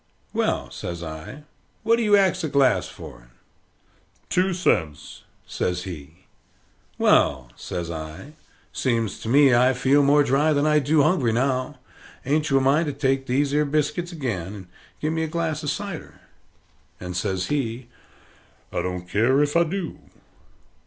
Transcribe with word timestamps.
"Well," 0.33 0.71
says 0.71 1.03
I, 1.03 1.43
"what 1.83 1.97
do 1.97 2.01
you 2.01 2.17
ax 2.17 2.43
a 2.43 2.49
glass 2.49 2.87
for 2.87 3.21
it?" 3.21 3.29
"Two 4.31 4.51
cents," 4.51 5.21
says 5.45 5.83
he. 5.83 6.25
"Well," 6.97 7.51
says 7.55 7.91
I, 7.91 8.33
"seems 8.73 9.19
to 9.19 9.29
me 9.29 9.53
I 9.53 9.73
feel 9.73 10.01
more 10.01 10.23
dry 10.23 10.53
than 10.53 10.65
I 10.65 10.79
do 10.79 11.03
hungry 11.03 11.33
now. 11.33 11.77
Ain't 12.25 12.49
you 12.49 12.57
a 12.57 12.61
mind 12.61 12.87
to 12.87 12.93
take 12.93 13.27
these 13.27 13.53
'ere 13.53 13.63
biscuits 13.63 14.11
again, 14.11 14.55
and 14.55 14.67
give 14.99 15.13
me 15.13 15.21
a 15.21 15.27
glass 15.27 15.61
of 15.61 15.69
cider?" 15.69 16.19
And 16.99 17.15
says 17.15 17.49
he, 17.49 17.87
"I 18.73 18.81
don't 18.81 19.07
care 19.07 19.43
if 19.43 19.55
I 19.55 19.63
do." 19.65 19.99